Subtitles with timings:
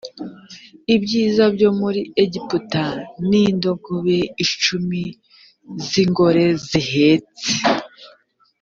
[0.95, 2.83] ibyiza byo muri egiputa
[3.27, 5.03] n indogobe icumi
[5.87, 7.49] z ingore zihetse